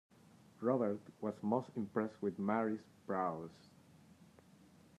[0.61, 3.69] Robert was most impressed with Mary's prowess.